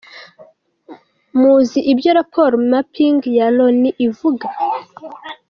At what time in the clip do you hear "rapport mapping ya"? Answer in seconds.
2.17-3.47